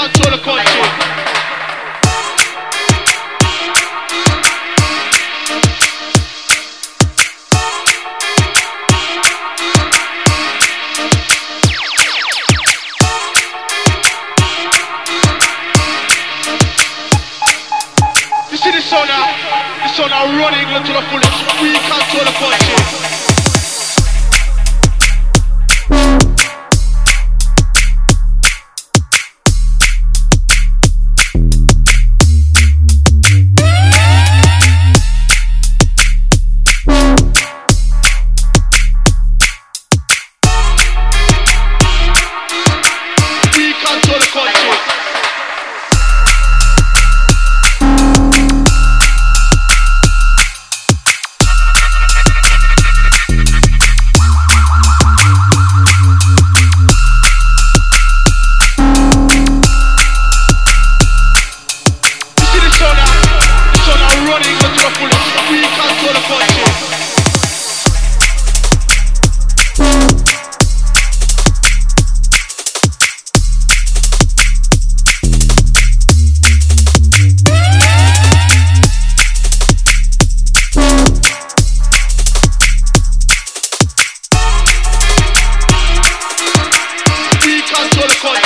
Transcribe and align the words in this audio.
control 0.00 0.30
the 0.30 0.42
country. 0.42 0.80
You 18.50 18.56
see 18.56 18.70
the 18.70 18.80
sun 18.80 19.06
now? 19.06 19.26
The 19.82 19.88
sun 19.88 20.08
now 20.08 20.24
running 20.38 20.84
to 20.86 20.92
the 20.94 21.02
fullest. 21.10 21.60
We 21.60 21.74
control 21.76 22.24
the 22.24 22.32
country. 22.40 23.29
We 88.00 88.39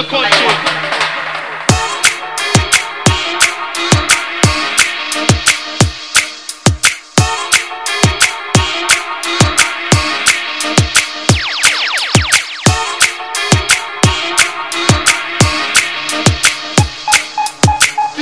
You 0.00 0.06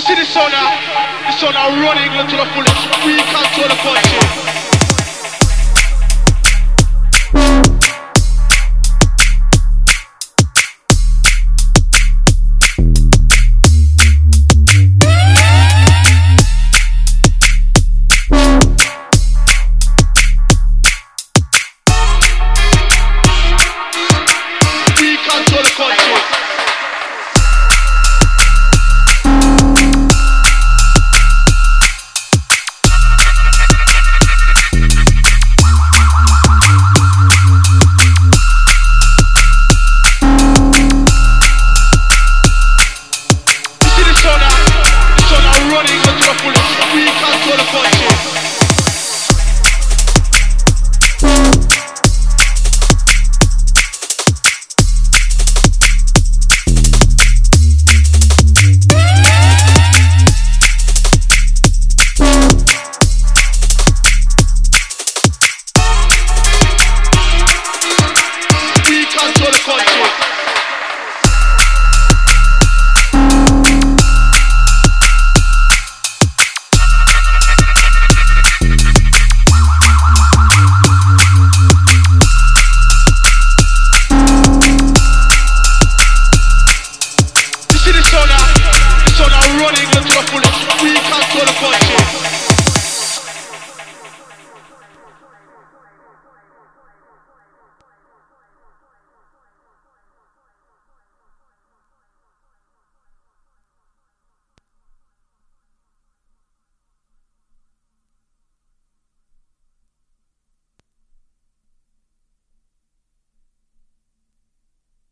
see 0.00 0.15
this 0.17 0.28
sun 0.34 0.50
now? 0.50 0.75
The 1.27 1.33
sun 1.38 1.55
are 1.55 1.71
running 1.81 2.11
to 2.27 2.37
the 2.37 2.44
fullest. 2.55 3.06
We 3.06 3.15
control 3.22 3.69
the 3.69 3.77
country. 3.77 4.68